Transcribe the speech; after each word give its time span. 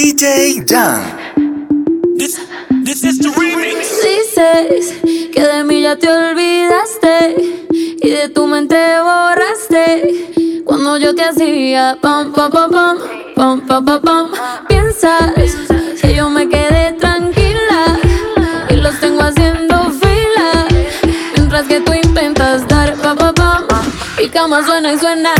DJ 0.00 0.66
Jan. 0.66 1.02
This, 2.16 3.04
is 3.04 3.18
the 3.18 3.28
remix. 3.36 4.00
Dices 4.00 4.94
que 5.30 5.42
de 5.42 5.62
mí 5.62 5.82
ya 5.82 5.94
te 5.96 6.08
olvidaste 6.08 7.36
y 8.00 8.08
de 8.08 8.30
tu 8.30 8.46
mente 8.46 8.78
borraste 9.02 10.62
cuando 10.64 10.96
yo 10.96 11.14
te 11.14 11.22
hacía 11.22 11.98
pam 12.00 12.32
pam 12.32 12.50
pam 12.50 12.70
pam 13.36 13.60
pam 13.66 13.84
pam 13.84 14.00
pam. 14.00 14.30
Piensas 14.68 15.34
que 16.00 16.14
yo 16.14 16.30
me 16.30 16.48
quedé 16.48 16.92
tranquila 16.94 17.98
y 18.70 18.76
los 18.76 18.98
tengo 19.00 19.20
haciendo 19.20 19.90
fila 20.00 20.66
mientras 21.36 21.66
que 21.66 21.78
tú 21.80 21.92
intentas 21.92 22.66
dar 22.68 22.96
pam 23.02 23.18
pam 23.18 23.34
pam 23.34 23.84
y 24.18 24.30
cama 24.30 24.64
suena 24.64 24.94
y 24.94 24.98
suena. 24.98 25.34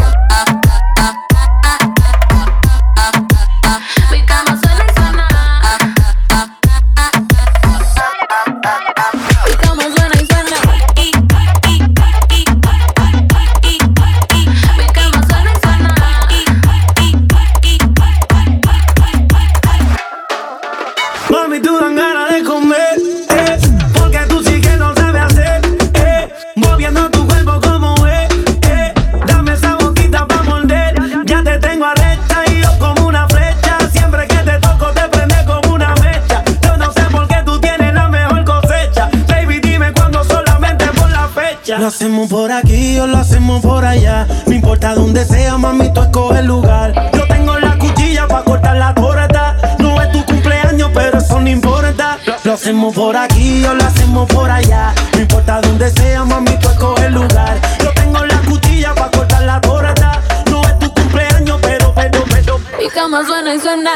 Hacemos 52.61 52.95
por 52.95 53.16
aquí 53.16 53.65
o 53.65 53.73
lo 53.73 53.83
hacemos 53.83 54.29
por 54.29 54.51
allá. 54.51 54.93
No 55.15 55.21
importa 55.21 55.63
dónde 55.63 55.91
sea, 55.91 56.25
mami, 56.25 56.59
tú 56.59 56.69
escoge 56.69 57.07
el 57.07 57.15
lugar. 57.15 57.59
Yo 57.83 57.91
tengo 57.95 58.23
la 58.27 58.37
cuchilla 58.43 58.95
para 58.95 59.11
cortar 59.11 59.43
la 59.45 59.61
torta. 59.63 60.21
No 60.51 60.61
es 60.61 60.79
tu 60.79 60.93
cumpleaños, 60.93 61.59
pero, 61.63 61.91
pero, 61.95 62.23
pero. 62.30 62.59
Mi 62.79 62.89
cama 62.91 63.25
suena 63.25 63.55
y 63.55 63.61
suena. 63.61 63.93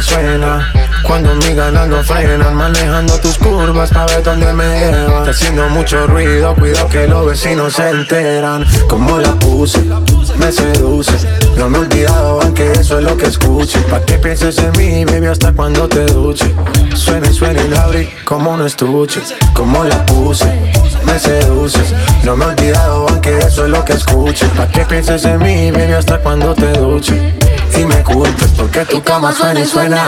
Suena. 0.00 0.72
Cuando 1.02 1.34
mi 1.36 1.54
ganando 1.54 2.02
frenan, 2.02 2.54
manejando 2.54 3.18
tus 3.20 3.38
curvas 3.38 3.90
para 3.90 4.06
ver 4.06 4.22
dónde 4.22 4.52
me 4.52 4.64
llevan. 4.64 5.18
Está 5.18 5.30
haciendo 5.30 5.68
mucho 5.68 6.06
ruido, 6.06 6.54
cuidado 6.54 6.88
que 6.88 7.06
los 7.06 7.26
vecinos 7.26 7.74
se 7.74 7.88
enteran. 7.90 8.66
Como 8.88 9.18
la 9.18 9.32
puse, 9.34 9.80
me 10.38 10.52
seduce. 10.52 11.12
No 11.56 11.68
me 11.68 11.78
he 11.78 11.80
olvidado, 11.82 12.40
aunque 12.42 12.72
eso 12.72 12.98
es 12.98 13.04
lo 13.04 13.16
que 13.16 13.26
escuche. 13.26 13.78
Pa' 13.90 14.00
que 14.00 14.18
pienses 14.18 14.58
en 14.58 14.72
mí, 14.72 15.04
baby, 15.04 15.26
hasta 15.26 15.52
cuando 15.52 15.88
te 15.88 16.04
duche. 16.06 16.54
Suena 16.94 17.28
y 17.28 17.34
suena 17.34 17.62
y 17.62 17.68
la 17.68 17.82
abrí 17.82 18.08
como 18.24 18.52
un 18.52 18.66
estuche. 18.66 19.20
Como 19.54 19.84
la 19.84 20.04
puse, 20.06 20.52
me 21.04 21.18
seduces. 21.18 21.94
No 22.24 22.36
me 22.36 22.44
he 22.44 22.48
olvidado, 22.48 23.08
aunque 23.08 23.38
eso 23.38 23.64
es 23.64 23.70
lo 23.70 23.84
que 23.84 23.94
escuche. 23.94 24.46
Pa' 24.56 24.68
que 24.68 24.84
pienses 24.84 25.24
en 25.24 25.38
mí, 25.38 25.70
baby, 25.70 25.92
hasta 25.92 26.18
cuando 26.18 26.54
te 26.54 26.72
duche. 26.72 27.37
Y 27.76 27.84
me 27.84 28.02
culpes 28.02 28.50
porque 28.56 28.84
tu 28.84 29.02
cama 29.02 29.32
suena 29.32 29.60
y 29.60 29.66
suena. 29.66 30.04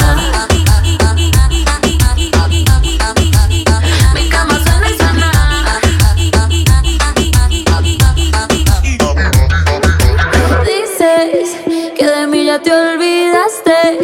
Dices 10.64 11.56
que 11.96 12.06
de 12.06 12.26
mí 12.26 12.44
ya 12.44 12.58
te 12.60 12.72
olvidaste 12.72 13.98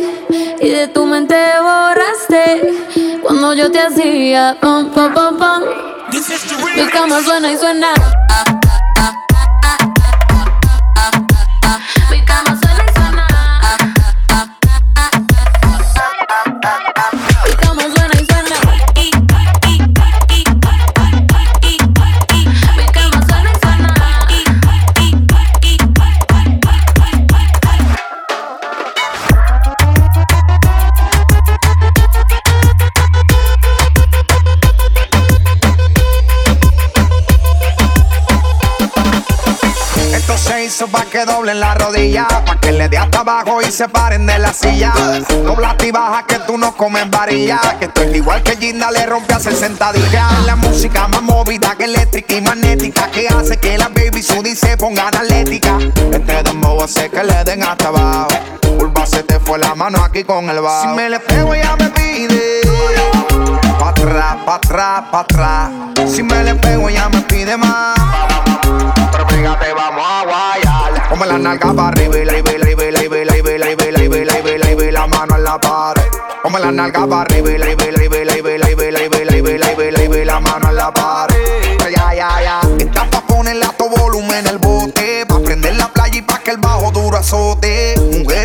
y 0.60 0.70
de 0.70 0.88
tu 0.88 1.06
mente 1.06 1.36
borraste 1.60 3.20
cuando 3.22 3.54
yo 3.54 3.70
te 3.70 3.80
hacía 3.80 4.56
pam 4.60 4.90
pam 4.90 5.12
pam 5.14 5.38
pam. 5.38 5.62
Mi 6.76 6.86
cama 6.88 7.22
suena 7.22 7.52
y 7.52 7.56
suena. 7.58 7.88
Que 41.16 41.24
doblen 41.24 41.58
la 41.58 41.72
rodilla, 41.74 42.28
pa' 42.28 42.60
que 42.60 42.72
le 42.72 42.90
dé 42.90 42.98
hasta 42.98 43.20
abajo 43.20 43.62
y 43.62 43.72
se 43.72 43.88
paren 43.88 44.26
de 44.26 44.38
la 44.38 44.52
silla. 44.52 44.92
Dobla 45.44 45.74
y 45.82 45.90
baja 45.90 46.26
que 46.26 46.38
tú 46.40 46.58
no 46.58 46.76
comes 46.76 47.08
varilla, 47.08 47.58
que 47.78 47.86
estoy 47.86 48.16
igual 48.16 48.42
que 48.42 48.54
Ginda 48.58 48.90
le 48.90 49.06
rompe 49.06 49.32
a 49.32 49.40
60 49.40 49.92
días. 49.94 50.44
La 50.44 50.56
música 50.56 51.08
más 51.08 51.22
movida 51.22 51.74
que 51.74 51.84
eléctrica 51.84 52.34
y 52.34 52.42
magnética, 52.42 53.10
que 53.10 53.28
hace 53.28 53.56
que 53.56 53.78
la 53.78 53.88
baby 53.88 54.22
Sudi 54.22 54.54
se 54.54 54.76
ponga 54.76 55.08
atlética. 55.08 55.78
Este 56.12 56.42
dembow 56.42 56.82
hace 56.82 57.08
que 57.08 57.24
le 57.24 57.44
den 57.44 57.62
hasta 57.62 57.88
abajo. 57.88 58.28
Curva 58.78 59.06
se 59.06 59.22
te 59.22 59.40
fue 59.40 59.58
la 59.58 59.74
mano 59.74 60.04
aquí 60.04 60.22
con 60.22 60.50
el 60.50 60.60
bajo. 60.60 60.82
Si 60.82 60.88
me 60.88 61.08
le 61.08 61.18
pego 61.20 61.54
ya 61.54 61.76
me 61.76 61.88
pide. 61.88 62.60
Pa' 63.78 63.88
atrás, 63.88 64.36
pa' 64.44 64.56
atrás, 64.56 65.02
pa' 65.10 65.20
atrás. 65.20 65.70
Si 66.14 66.22
me 66.22 66.44
le 66.44 66.54
pego 66.56 66.90
ya 66.90 67.08
me 67.08 67.22
pide 67.22 67.56
más. 67.56 67.96
Pero 69.12 69.26
fíjate, 69.28 69.72
vamos 69.72 70.04
a 70.06 70.24
guayar. 70.24 70.55
Como 71.16 71.24
la 71.24 71.38
nalga 71.38 71.72
para 71.72 71.88
arriba 71.88 72.18
y 72.18 72.24
la 72.26 72.32
arriba 72.32 72.52
la 72.58 72.66
arriba 72.66 72.82
la 72.90 72.98
arriba 72.98 73.24
la 73.24 73.32
arriba 73.32 73.50
la 73.56 73.66
arriba 74.34 74.58
la 74.58 74.66
arriba 74.66 74.92
la 74.92 75.06
mano 75.06 75.36
en 75.36 75.44
la 75.44 75.58
pared. 75.58 76.02
Como 76.42 76.58
la 76.58 76.70
nalga 76.70 77.06
para 77.06 77.22
arriba 77.22 77.52
y 77.52 77.56
la 77.56 77.64
arriba 77.64 77.84
la 77.86 78.02
arriba 78.02 78.18
la 78.26 78.32
arriba 78.34 78.50
la 78.58 78.66
arriba 78.66 78.84
la 78.90 79.66
arriba 79.66 79.90
la 79.90 79.98
arriba 79.98 80.24
la 80.26 80.40
mano 80.40 80.68
en 80.68 80.76
la 80.76 80.92
pared. 80.92 81.78
Ya 81.90 82.14
ya 82.14 82.42
ya. 82.42 82.60
Esta 82.78 83.08
pa 83.08 83.22
ponerle 83.22 83.64
alto 83.64 83.88
volumen 83.88 84.46
el 84.46 84.58
bote, 84.58 85.24
pa 85.26 85.40
prender 85.40 85.76
la 85.76 85.88
playa 85.88 86.18
y 86.18 86.20
pa 86.20 86.38
que 86.38 86.50
el 86.50 86.58
bajo 86.58 86.90
duro 86.90 87.16
azote. 87.16 87.94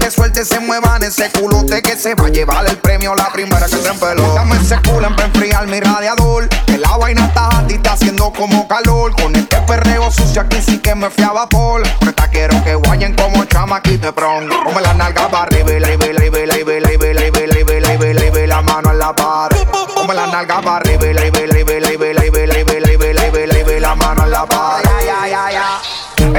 Mujeres 0.01 0.15
sueltas 0.15 0.47
se 0.47 0.59
muevan 0.59 1.03
ese 1.03 1.29
culote 1.29 1.79
que 1.83 1.95
se 1.95 2.15
va 2.15 2.25
a 2.25 2.29
llevar 2.29 2.65
el 2.67 2.75
premio 2.77 3.13
la 3.13 3.31
primera 3.31 3.67
que 3.67 3.75
se 3.75 3.87
empeló. 3.87 4.33
Dame 4.33 4.55
ese 4.55 4.75
culo 4.77 5.15
para 5.15 5.27
enfriar 5.27 5.67
mi 5.67 5.79
radiador. 5.79 6.49
Que 6.65 6.79
la 6.79 6.97
vaina 6.97 7.27
está 7.27 7.63
ti, 7.67 7.75
está 7.75 7.93
haciendo 7.93 8.33
como 8.33 8.67
calor. 8.67 9.13
Con 9.15 9.35
este 9.35 9.57
perreo 9.57 10.09
sucio 10.09 10.41
aquí 10.41 10.59
sí 10.59 10.79
que 10.79 10.95
me 10.95 11.11
fui 11.11 11.23
a 11.23 11.33
vapor. 11.33 11.83
Quiero 12.31 12.63
que 12.63 12.75
guayen 12.75 13.13
como 13.13 13.43
chamaquito 13.43 14.15
pronto. 14.15 14.55
Come 14.63 14.81
la 14.81 14.93
nalga 14.93 15.27
para 15.29 15.43
arriba 15.43 15.73
y 15.73 15.83
arriba 15.83 16.05
y 16.07 16.09
arriba 16.09 16.39
y 16.39 16.49
arriba 16.49 16.73
y 16.73 16.77
arriba 16.77 17.05
y 17.05 17.17
arriba 17.17 17.71
y 17.71 17.83
arriba 17.83 18.05
y 18.05 18.17
arriba 18.17 18.39
y 18.39 18.47
la 18.47 18.61
y 18.61 18.63
mano 18.63 18.91
en 18.91 18.97
la 18.97 19.13
pared. 19.13 19.57
Come 19.93 20.13
la 20.13 20.27
nalga 20.27 20.61
y 20.85 20.87
y 20.87 20.91
y 20.91 20.95
arriba 20.95 21.40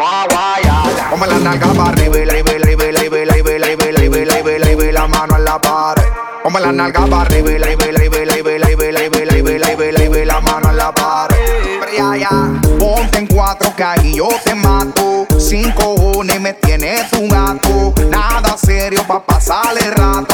vamos 0.00 0.12
a 0.12 0.26
guayar. 0.28 1.10
Come 1.10 1.26
la 1.26 1.38
nalga 1.38 1.66
para 1.68 1.90
arriba 1.90 2.18
y 2.18 2.24
la 2.24 2.38
y 2.38 2.42
la 4.92 5.06
mano 5.06 5.36
en 5.36 5.44
la 5.44 5.60
pared. 5.60 6.02
Come 6.42 6.60
la 6.60 6.72
nalga 6.72 7.06
para 7.06 7.22
arriba 7.22 7.50
y 7.50 7.58
la 7.58 7.72
y 7.72 7.76
la 10.24 10.40
mano 10.40 10.70
en 10.70 10.76
la 10.76 10.92
pared. 10.92 11.36
Ponte 12.78 13.18
en 13.18 13.26
cuatro 13.26 13.74
que 13.76 13.84
ahí 13.84 14.14
yo 14.16 14.28
te 14.44 14.54
mato. 14.54 15.26
Cinco 15.38 15.96
cojones 15.96 16.40
me 16.40 16.54
tienes 16.54 17.12
un 17.12 17.28
gato. 17.28 17.92
Nada 18.08 18.56
serio 18.56 19.06
pa' 19.06 19.22
pasar 19.24 19.76
el 19.78 19.92
rato 19.92 20.29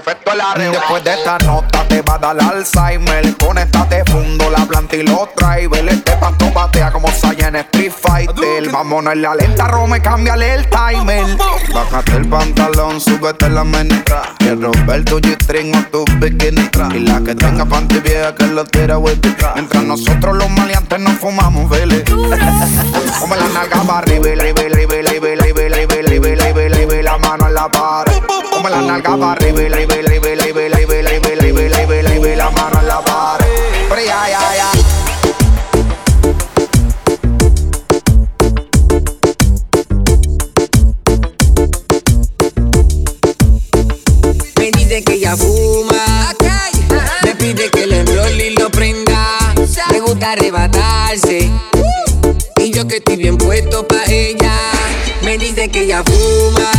efecto 0.00 0.34
la 0.34 0.54
Después 0.54 1.04
de 1.04 1.14
esta 1.14 1.38
nota 1.38 1.86
te 1.86 2.02
va 2.02 2.14
a 2.14 2.18
dar 2.18 2.36
Alzheimer. 2.42 3.36
Con 3.36 3.58
esta 3.58 3.88
te 3.88 4.02
fundo 4.10 4.50
la 4.50 4.64
planta 4.64 4.96
y 4.96 5.02
lo 5.02 5.28
trae. 5.36 5.68
Este 5.70 6.12
pasto 6.12 6.50
como 6.92 7.08
Saya 7.08 7.48
en 7.48 7.56
Street 7.56 7.92
Fighter. 7.92 8.70
Vámonos 8.70 9.12
en 9.12 9.22
la 9.22 9.34
lenta, 9.34 9.68
Rome, 9.68 10.00
cámbiale 10.00 10.54
el 10.54 10.66
timer. 10.68 11.24
Bájate 11.72 12.16
el 12.16 12.28
pantalón, 12.28 13.00
súbete 13.00 13.48
la 13.50 13.64
menestra. 13.64 14.22
Quiero 14.38 14.70
ver 14.86 15.04
tu 15.04 15.20
G-string 15.20 15.74
o 15.76 15.82
tu 15.90 16.04
bikini 16.18 16.68
Y 16.94 17.00
la 17.00 17.20
que 17.20 17.34
tenga 17.34 17.64
panty 17.64 18.00
vieja 18.00 18.34
que 18.34 18.46
lo 18.46 18.64
tira 18.64 18.98
detrás. 18.98 19.54
Mientras 19.54 19.84
nosotros 19.84 20.36
los 20.36 20.50
maleantes 20.50 20.98
nos 20.98 21.14
fumamos, 21.18 21.68
vele. 21.68 22.04
Come 22.04 23.36
la 23.36 23.48
nalga 23.48 23.82
para 23.82 23.98
arriba, 23.98 24.30
la 27.02 27.18
mano 27.18 27.48
en 27.48 27.54
la. 27.54 28.19
Come 28.50 28.70
la 28.70 28.80
nalga 28.80 29.16
para 29.16 29.32
arriba, 29.32 29.60
arriba, 29.60 29.94
arriba, 29.94 30.28
arriba, 30.28 30.60
arriba, 30.66 30.94
arriba, 30.98 31.60
arriba, 31.66 32.08
arriba, 32.08 32.36
la 32.36 32.50
mano 32.50 32.80
en 32.80 32.86
la 32.86 33.00
pared. 33.00 33.46
Ya, 34.06 34.28
ya, 34.28 34.40
ya. 34.56 34.70
Me 44.56 44.70
dice 44.72 45.04
que 45.04 45.14
ella 45.14 45.36
fuma, 45.36 46.34
me 47.24 47.34
pide 47.36 47.70
que 47.70 47.86
le 47.86 48.00
enrolle 48.00 48.46
y 48.48 48.50
lo 48.56 48.70
prenda. 48.70 49.38
Me 49.90 50.00
gusta 50.00 50.32
arrebatarse 50.32 51.50
y 52.56 52.70
yo 52.72 52.86
que 52.88 52.96
estoy 52.96 53.16
bien 53.16 53.36
puesto 53.38 53.86
pa' 53.86 54.04
ella. 54.06 54.52
Me 55.22 55.38
dice 55.38 55.68
que 55.68 55.82
ella 55.82 56.02
fuma, 56.04 56.70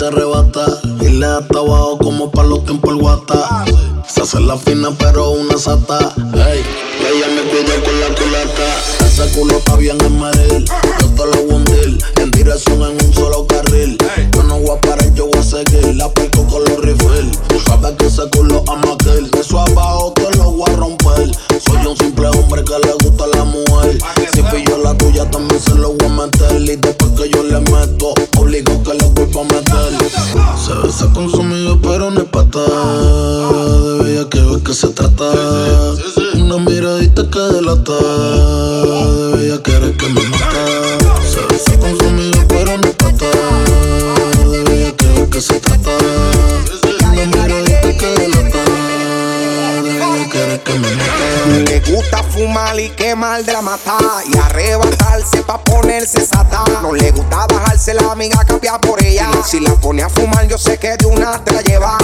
se 0.00 0.06
arrebata 0.06 0.64
y 1.02 1.08
le 1.10 1.26
da 1.26 1.38
hasta 1.40 1.58
abajo 1.58 1.98
como 1.98 2.30
tiempos 2.64 2.90
el 2.90 2.96
guata. 3.02 3.66
Se 4.08 4.22
hace 4.22 4.40
la 4.40 4.56
fina 4.56 4.88
pero 4.98 5.32
una 5.32 5.58
sata. 5.58 6.14
Ey, 6.16 6.64
ella 7.06 7.26
me 7.34 7.42
cuida 7.50 7.74
con 7.84 8.00
la 8.00 8.06
culata. 8.14 9.04
Ese 9.04 9.38
culo 9.38 9.58
está 9.58 9.76
bien 9.76 9.98
en 10.00 10.18
Madrid. 10.18 10.66
Yo 11.00 11.06
te 11.10 11.26
lo 11.26 11.54
hundir 11.54 11.98
en 12.16 12.30
dirección 12.30 12.80
en 12.80 13.06
un 13.06 13.12
solo 13.12 13.46
carril. 13.46 13.98
Y 54.26 54.36
arrebatarse 54.38 55.42
pa' 55.42 55.62
ponerse 55.62 56.26
sata. 56.26 56.64
No 56.82 56.92
le 56.92 57.10
gusta 57.10 57.46
bajarse 57.46 57.94
la 57.94 58.12
amiga 58.12 58.44
cambiar 58.44 58.80
por 58.80 59.02
ella. 59.02 59.28
Si 59.44 59.60
la 59.60 59.74
pone 59.74 60.02
a 60.02 60.08
fumar 60.08 60.46
yo 60.46 60.58
sé 60.58 60.78
que 60.78 60.96
de 60.96 61.06
una 61.06 61.42
te 61.44 61.52
la 61.52 61.62
lleva. 61.62 61.98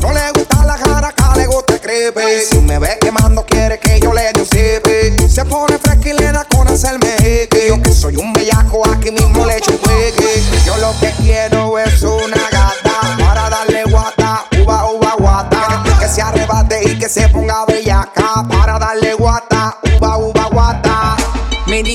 No 0.00 0.12
le 0.12 0.30
gusta 0.32 0.64
la 0.64 0.76
jaraca, 0.76 1.36
le 1.36 1.46
gusta 1.46 1.78
creepy 1.78 2.40
Si 2.50 2.58
me 2.58 2.78
ve 2.78 2.98
quemando 3.00 3.44
quiere 3.44 3.78
que 3.78 4.00
yo 4.00 4.12
le 4.12 4.32
dé 4.32 5.20
un 5.20 5.30
Se 5.30 5.44
pone 5.44 5.78
fresca 5.78 6.08
y 6.08 6.12
le 6.12 6.32
da 6.32 6.44
con 6.44 6.66
hacerme 6.68 7.14
hickey 7.18 7.68
Yo 7.68 7.80
que 7.80 7.92
soy 7.92 8.16
un 8.16 8.32
bellaco 8.32 8.82
aquí 8.88 9.10
mismo 9.10 9.44
le 9.46 9.58
echo 9.58 9.72
un 9.72 10.64
Yo 10.64 10.76
lo 10.78 10.92
que 11.00 11.12
quiero 11.22 11.78
es 11.78 12.02
una 12.02 12.48
gata 12.50 13.16
Para 13.18 13.48
darle 13.50 13.84
guata, 13.84 14.44
uva, 14.62 14.90
uva, 14.90 15.14
guata. 15.18 15.82
Que 16.00 16.08
se 16.08 16.20
arrebate 16.20 16.80
y 16.88 16.98
que 16.98 17.08
se 17.08 17.28
ponga 17.28 17.64
bellaca 17.64 18.21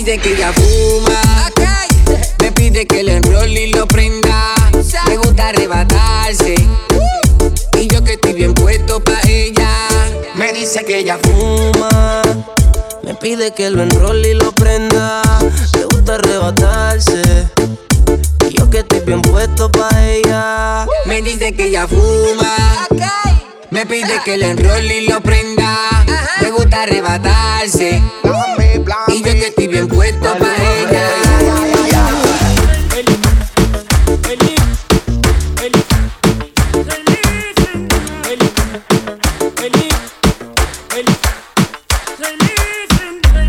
Me 0.07 0.13
dice 0.13 0.23
que 0.23 0.35
ella 0.35 0.53
fuma, 0.53 1.51
me 2.39 2.51
pide 2.53 2.87
que 2.87 3.03
le 3.03 3.17
enrolle 3.17 3.67
y 3.67 3.73
lo 3.73 3.85
prenda. 3.87 4.53
Me 5.05 5.17
gusta 5.17 5.49
arrebatarse 5.49 6.55
y 7.77 7.87
yo 7.89 8.01
que 8.05 8.13
estoy 8.13 8.31
bien 8.31 8.53
puesto 8.53 9.03
pa' 9.03 9.19
ella. 9.27 9.69
Me 10.35 10.53
dice 10.53 10.85
que 10.85 10.99
ella 10.99 11.19
fuma. 11.21 12.21
Me 13.03 13.15
pide 13.15 13.53
que 13.53 13.69
lo 13.69 13.83
enrolle 13.83 14.29
y 14.29 14.33
lo 14.35 14.53
prenda. 14.53 15.23
Le 15.73 15.83
gusta 15.83 16.15
arrebatarse. 16.15 17.49
Y 18.49 18.57
yo 18.57 18.69
que 18.69 18.79
estoy 18.79 19.01
bien 19.01 19.21
puesto 19.21 19.69
pa' 19.69 19.89
ella. 20.05 20.87
Me 21.05 21.21
dice 21.21 21.51
que 21.51 21.65
ella 21.65 21.85
fuma. 21.85 22.87
Me 23.71 23.85
pide 23.85 24.21
que 24.23 24.37
le 24.37 24.51
enrolle 24.51 25.01
y 25.01 25.07
lo 25.09 25.19
prenda. 25.19 26.05
Me 26.39 26.51
gusta 26.51 26.83
arrebatarse. 26.83 28.01
Y 29.17 29.23
yo 29.23 29.31
que 29.31 29.47
estoy 29.47 29.65
bien 29.65 29.87
puesto 29.87 30.31
pa' 30.37 30.55
ella. 30.79 31.09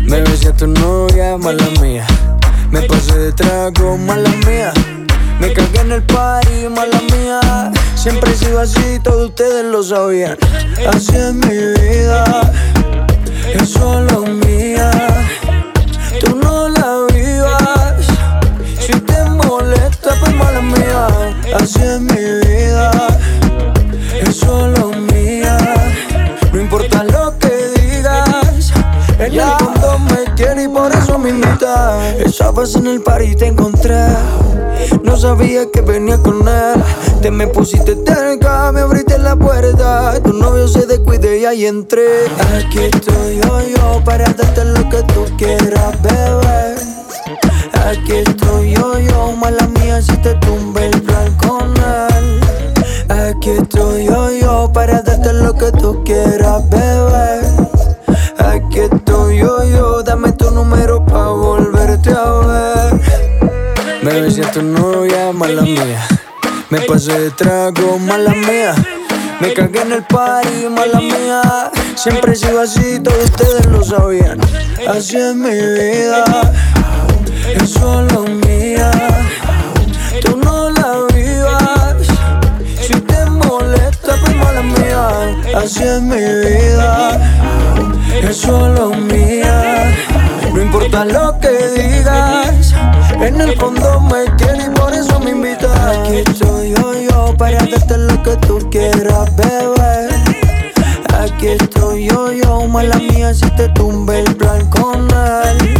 Me 0.05 0.21
besé 0.21 0.47
a 0.47 0.53
tu 0.53 0.65
novia, 0.65 1.37
mala 1.37 1.63
mía. 1.79 2.07
Me 2.71 2.81
pasé 2.81 3.19
de 3.19 3.31
trago, 3.33 3.95
mala 3.95 4.27
mía. 4.47 4.73
Me 5.39 5.53
cagué 5.53 5.81
en 5.81 5.91
el 5.91 6.01
party, 6.01 6.67
mala 6.75 6.99
mía. 7.13 7.71
Siempre 7.93 8.31
he 8.31 8.35
sido 8.35 8.59
así, 8.59 8.99
todos 9.03 9.29
ustedes 9.29 9.65
lo 9.65 9.83
sabían. 9.83 10.35
Así 10.91 11.15
es 11.15 11.31
mi 11.31 11.57
vida, 11.79 12.51
es 13.53 13.69
solo 13.69 14.21
mía. 14.21 14.68
Mala 20.39 20.61
mía. 20.61 21.07
Así 21.59 21.79
es 21.81 21.99
mi 21.99 22.15
vida, 22.15 22.91
es 24.21 24.35
solo 24.35 24.91
mía. 25.11 25.57
No 26.51 26.59
importa 26.59 27.03
lo 27.03 27.37
que 27.37 27.51
digas, 27.79 28.71
en 29.19 29.33
el 29.33 29.51
fondo 29.59 29.99
me 29.99 30.31
tiene 30.35 30.63
y 30.63 30.67
por 30.67 30.91
eso 30.91 31.17
me 31.17 31.29
invita. 31.29 32.09
Esa 32.17 32.51
vez 32.51 32.75
en 32.75 32.87
el 32.87 33.01
party 33.01 33.35
te 33.35 33.47
encontré. 33.47 34.05
No 35.03 35.17
sabía 35.17 35.69
que 35.71 35.81
venía 35.81 36.17
con 36.17 36.47
él. 36.47 36.83
Te 37.21 37.31
me 37.31 37.47
pusiste 37.47 37.97
cerca, 38.05 38.71
me 38.71 38.81
abriste 38.81 39.17
la 39.17 39.35
puerta. 39.35 40.19
Tu 40.23 40.33
novio 40.33 40.67
se 40.67 40.85
descuide 40.85 41.39
y 41.39 41.45
ahí 41.45 41.65
entré. 41.65 42.27
Aquí 42.57 42.79
estoy 42.79 43.41
yo, 43.43 43.61
yo, 43.75 44.01
para 44.05 44.25
darte 44.25 44.65
lo 44.65 44.87
que 44.89 45.03
tú 45.13 45.25
quieras, 45.37 46.01
bebé. 46.01 46.75
Aquí 47.85 48.13
estoy 48.25 48.73
yo, 48.75 48.99
yo, 48.99 49.31
mala 49.33 49.67
mía, 49.67 49.78
si 50.01 50.15
te 50.17 50.33
tumbe 50.35 50.85
el 50.85 51.01
plan 51.01 51.33
con 51.35 51.73
él. 51.75 52.39
Aquí 53.09 53.49
estoy 53.49 54.05
yo, 54.05 54.31
yo, 54.31 54.71
para 54.71 55.01
darte 55.01 55.33
lo 55.33 55.53
que 55.53 55.71
tú 55.71 56.03
quieras, 56.03 56.67
bebé. 56.69 57.41
Aquí 58.37 58.79
estoy 58.79 59.39
yo, 59.39 59.63
yo, 59.63 60.03
dame 60.03 60.31
tu 60.33 60.51
número 60.51 61.05
pa' 61.05 61.29
volverte 61.29 62.11
a 62.11 62.31
ver. 62.31 63.01
Me 64.01 64.21
besé 64.21 64.45
a 64.45 64.51
tu 64.51 64.61
novia, 64.61 65.33
mala 65.33 65.63
mía. 65.63 66.07
Me 66.69 66.81
pasé 66.81 67.19
de 67.19 67.31
trago, 67.31 67.99
mala 67.99 68.31
mía. 68.31 68.75
Me 69.41 69.53
cagué 69.53 69.81
en 69.81 69.93
el 69.93 70.03
party, 70.03 70.69
mala 70.69 70.99
mía. 70.99 71.71
Siempre 71.95 72.33
he 72.33 72.35
sido 72.35 72.61
así, 72.61 72.99
todos 72.99 73.25
ustedes 73.25 73.65
lo 73.65 73.83
sabían. 73.83 74.39
Así 74.87 75.17
es 75.17 75.35
mi 75.35 75.49
vida, 75.49 76.23
es 77.53 77.69
solo 77.69 78.23
mía. 78.45 79.18
Así 85.55 85.83
es 85.83 86.01
mi 86.01 86.15
vida, 86.15 87.19
es 88.21 88.37
solo 88.37 88.89
mía. 88.89 89.95
No 90.53 90.61
importa 90.61 91.05
lo 91.05 91.39
que 91.39 91.49
digas, 91.75 92.73
en 93.21 93.39
el 93.39 93.57
fondo 93.57 94.01
me 94.01 94.25
quieres 94.35 94.67
y 94.67 94.69
por 94.71 94.93
eso 94.93 95.19
me 95.21 95.31
invitas. 95.31 95.71
Aquí 95.77 96.17
estoy 96.25 96.71
yo, 96.71 96.93
yo, 96.93 97.37
para 97.37 97.57
darte 97.57 97.97
lo 97.97 98.21
que 98.21 98.35
tú 98.47 98.69
quieras, 98.69 99.35
bebé. 99.35 100.09
Aquí 101.19 101.47
estoy 101.47 102.07
yo, 102.07 102.31
yo, 102.31 102.67
mala 102.67 102.97
mía, 102.97 103.33
si 103.33 103.49
te 103.51 103.69
tumbe 103.69 104.19
el 104.19 104.35
plan 104.35 104.69
con 104.69 105.07
él. 105.09 105.73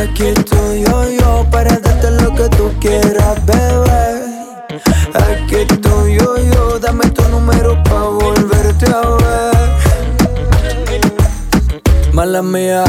Aquí 0.00 0.26
estoy 0.26 0.82
yo, 0.82 1.08
yo, 1.08 1.46
para 1.50 1.78
darte 1.78 2.10
lo 2.10 2.34
que 2.34 2.48
tú 2.56 2.72
quieras, 2.80 3.44
bebé. 3.46 4.31
Aquí 5.14 5.56
estoy 5.56 6.18
yo, 6.18 6.36
yo, 6.36 6.78
dame 6.78 7.08
tu 7.10 7.22
número 7.28 7.82
pa' 7.82 8.02
volverte 8.02 8.86
a 8.90 9.00
ver. 9.00 9.52
Mala 12.12 12.42
mía, 12.42 12.84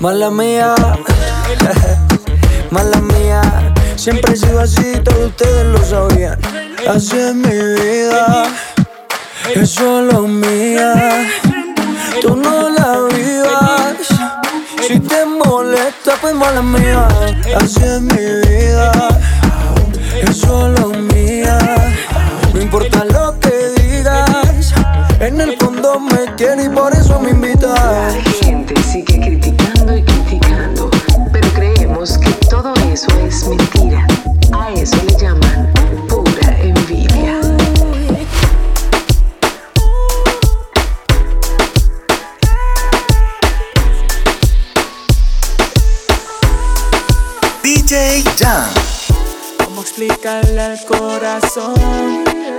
mala 0.00 0.30
mía, 0.30 0.74
mala 2.70 3.00
mía. 3.00 3.42
Siempre 3.96 4.34
he 4.34 4.36
sido 4.36 4.60
así, 4.60 5.00
todos 5.04 5.26
ustedes 5.26 5.66
lo 5.66 5.84
sabían. 5.84 6.38
Así 6.88 7.16
es 7.18 7.34
mi 7.34 7.50
vida, 7.50 8.44
es 9.54 9.70
solo 9.70 10.22
mía. 10.22 11.26
Tú 12.22 12.36
no 12.36 12.68
la 12.70 12.98
vivas. 13.14 13.96
Si 14.86 15.00
te 15.00 15.24
molesta, 15.26 16.14
pues 16.20 16.34
mala 16.34 16.62
mía. 16.62 17.08
Así 17.56 17.82
es 17.82 18.00
mi 18.00 18.16
vida, 18.16 18.92
es 20.30 20.38
solo 20.38 20.88
mía. 21.14 21.58
No 22.52 22.60
importa 22.60 23.04
lo 23.04 23.38
que 23.40 23.70
digas, 23.80 24.72
en 25.20 25.40
el 25.40 25.56
fondo 25.58 26.00
me 26.00 26.34
quieres 26.36 26.66
y 26.66 26.68
por 26.68 26.92
eso 26.94 27.18
me 27.20 27.30
invitas. 27.30 28.25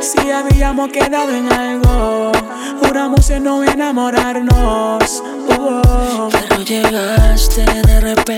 Si 0.01 0.29
habíamos 0.29 0.89
quedado 0.89 1.33
en 1.33 1.51
algo? 1.51 2.31
Juramos 2.81 3.29
en 3.29 3.43
no 3.43 3.63
enamorarnos. 3.63 5.23
Oh. 5.57 6.29
Pero 6.31 6.61
llegaste 6.63 7.63
de 7.63 7.99
repente. 8.01 8.36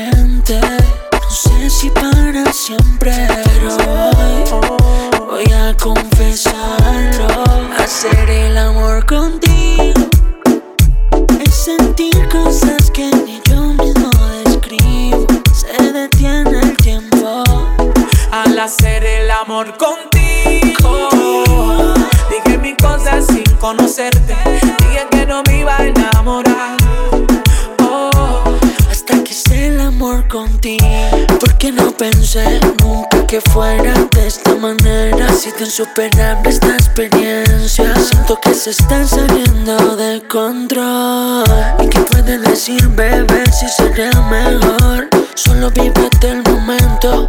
Fuera 33.51 33.93
de 34.11 34.27
esta 34.27 34.55
manera. 34.55 35.31
Si 35.33 35.51
tan 35.51 35.69
superable 35.69 36.49
esta 36.49 36.73
experiencia. 36.73 37.95
Siento 37.95 38.39
que 38.41 38.53
se 38.53 38.71
está 38.71 39.05
saliendo 39.05 39.95
de 39.95 40.21
control. 40.27 41.43
¿Y 41.83 41.87
qué 41.87 41.99
puedes 41.99 42.41
decir, 42.41 42.87
bebé? 42.89 43.43
Si 43.51 43.67
sería 43.67 44.11
mejor. 44.29 45.09
Solo 45.35 45.69
vívete 45.71 46.29
el 46.29 46.43
momento. 46.43 47.25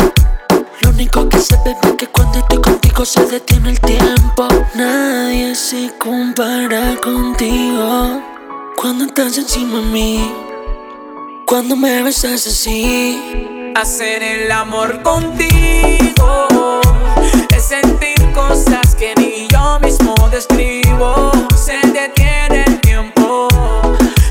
Lo 0.83 0.91
único 0.91 1.29
que 1.29 1.39
sé, 1.39 1.57
bebé, 1.65 1.97
que 1.97 2.07
cuando 2.09 2.39
estoy 2.39 2.61
contigo 2.61 3.05
se 3.05 3.25
detiene 3.27 3.71
el 3.71 3.81
tiempo. 3.81 4.49
Nadie 4.75 5.55
se 5.55 5.93
compara 5.99 6.97
contigo. 7.03 8.23
Cuando 8.77 9.05
estás 9.05 9.37
encima 9.39 9.79
de 9.79 9.87
mí. 9.87 10.33
Cuando 11.47 11.77
me 11.77 12.03
besas 12.03 12.47
así. 12.47 13.60
Hacer 13.75 14.23
el 14.23 14.51
amor 14.53 15.03
contigo 15.03 16.81
es 17.57 17.65
sentir 17.65 18.33
cosas 18.33 18.95
que 18.95 19.15
ni 19.17 19.49
yo 19.49 19.79
mismo 19.81 20.15
describo. 20.31 21.31
Se 21.57 21.79
detiene 21.89 22.65
el 22.67 22.81
tiempo. 22.81 23.49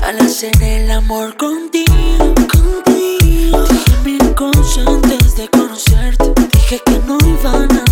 Al 0.02 0.20
hacer 0.20 0.62
el 0.62 0.90
amor 0.90 1.36
contigo, 1.36 2.34
contigo 2.52 3.64
Dije 3.64 3.96
mil 4.04 4.34
cosas 4.34 4.86
antes 4.86 5.36
de 5.36 5.48
conocerte 5.48 6.32
Dije 6.52 6.82
que 6.84 6.98
no 7.06 7.18
iba 7.24 7.52
a 7.52 7.89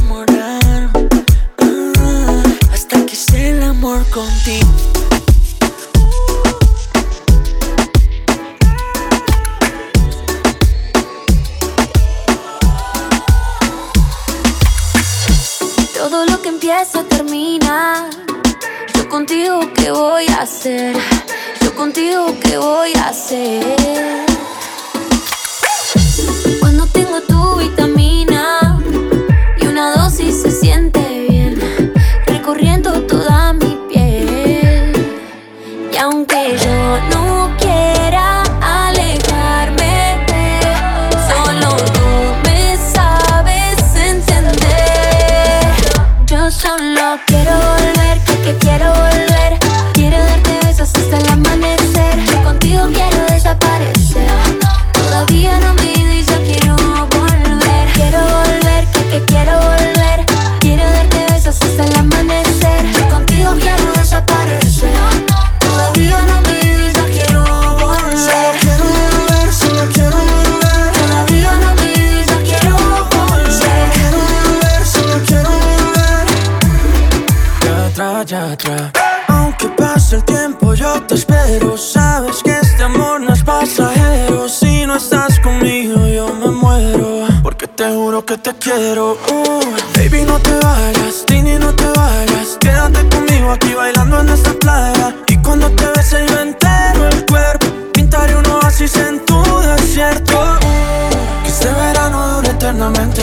Atrás. 78.01 78.93
Aunque 79.27 79.67
pase 79.71 80.17
el 80.17 80.25
tiempo, 80.25 80.73
yo 80.73 81.03
te 81.03 81.17
espero. 81.17 81.77
Sabes 81.77 82.45
que 82.45 82.57
este 82.57 82.85
amor 82.85 83.21
no 83.21 83.35
es 83.35 83.43
pasajero. 83.43 84.49
Si 84.49 84.87
no 84.87 84.95
estás 84.95 85.41
conmigo, 85.41 86.07
yo 86.07 86.33
me 86.33 86.47
muero. 86.47 87.27
Porque 87.43 87.67
te 87.67 87.89
juro 87.89 88.25
que 88.25 88.39
te 88.39 88.55
quiero. 88.55 89.19
Uh, 89.33 89.65
baby, 89.97 90.23
no 90.23 90.39
te 90.39 90.55
vayas, 90.61 91.25
Tini, 91.27 91.59
no 91.59 91.75
te 91.75 91.87
vayas. 91.87 92.57
Quédate 92.61 93.05
conmigo 93.09 93.51
aquí 93.51 93.75
bailando 93.75 94.21
en 94.21 94.29
esta 94.29 94.53
playa. 94.53 95.17
Y 95.27 95.37
cuando 95.39 95.69
te 95.73 95.87
bese, 95.97 96.25
yo 96.29 96.39
entero 96.39 97.09
el 97.09 97.27
cuerpo. 97.27 97.67
Pintaré 97.95 98.37
un 98.37 98.47
oasis 98.47 98.95
en 98.95 99.25
tu 99.27 99.43
desierto. 99.61 100.39
Uh, 100.39 101.43
que 101.43 101.49
este 101.49 101.69
verano 101.69 102.37
dure 102.37 102.51
eternamente. 102.51 103.23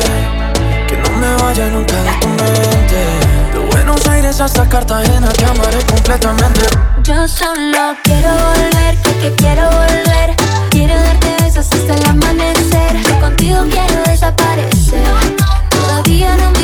Que 0.85 0.97
no 0.97 1.17
me 1.17 1.33
vaya 1.41 1.69
nunca 1.69 1.95
de 1.95 2.11
tu 2.19 2.27
mente. 2.27 3.24
París 4.35 4.41
hasta 4.41 4.67
Cartagena 4.67 5.29
te 5.29 5.45
amaré 5.45 5.77
completamente. 5.85 6.61
Yo 7.03 7.27
solo 7.27 7.95
quiero 8.03 8.29
volver, 8.29 8.97
que, 9.21 9.33
quiero 9.35 9.63
volver. 9.69 10.35
Quiero 10.71 10.93
darte 10.93 11.35
besos 11.41 11.67
hasta 11.71 11.93
el 11.93 12.05
amanecer. 12.05 13.01
Yo 13.03 13.19
contigo 13.21 13.63
quiero 13.69 14.03
desaparecer. 14.05 15.03
Todavía 15.69 16.35
no 16.35 16.54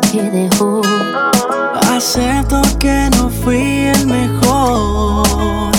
te 0.00 0.30
dejó. 0.30 0.82
Acepto 1.90 2.62
que 2.78 3.08
no 3.16 3.28
fui 3.28 3.86
el 3.86 4.06
mejor 4.06 5.72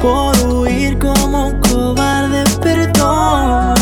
por 0.00 0.36
huir 0.46 0.98
como 0.98 1.48
un 1.48 1.60
cobarde, 1.60 2.44
perdón. 2.60 3.74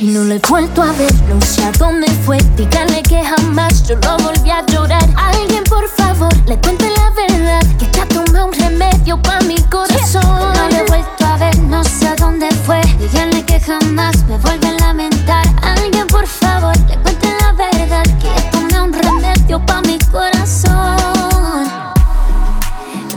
No 0.00 0.22
le 0.24 0.36
he 0.36 0.40
vuelto 0.48 0.82
a 0.82 0.92
ver, 0.92 1.14
no 1.28 1.40
sé 1.40 1.64
a 1.64 1.72
dónde 1.72 2.06
fue. 2.24 2.38
Dígale 2.56 3.02
que 3.02 3.22
jamás 3.24 3.86
yo 3.88 3.96
lo 3.96 4.16
volví 4.18 4.50
a 4.50 4.64
llorar. 4.66 5.08
Alguien, 5.16 5.64
por 5.64 5.88
favor, 5.88 6.32
le 6.46 6.58
cuente 6.60 6.90
la 6.90 7.10
verdad: 7.10 7.62
que 7.78 7.86
te 7.86 8.00
ha 8.00 8.08
tomado 8.08 8.46
un 8.46 8.52
remedio 8.52 9.20
para 9.22 9.40
mi 9.42 9.56
corazón. 9.62 10.22
Yeah. 10.22 10.52
No 10.54 10.68
le 10.68 10.78
he 10.78 10.84
vuelto 10.84 11.13
no 11.74 11.82
sé 11.82 12.06
a 12.06 12.14
dónde 12.14 12.48
fue. 12.64 12.80
Díganle 13.00 13.44
que 13.44 13.58
jamás 13.58 14.16
me 14.28 14.38
vuelve 14.38 14.68
a 14.68 14.76
lamentar. 14.86 15.44
Alguien, 15.62 16.06
por 16.06 16.26
favor, 16.26 16.76
le 16.88 16.96
cuente 17.02 17.28
la 17.40 17.52
verdad. 17.52 18.06
Que 18.20 18.28
yo 18.36 18.42
tomé 18.52 18.80
un 18.80 18.92
remedio 18.92 19.56
pa' 19.66 19.80
mi 19.82 19.98
corazón. 20.12 21.64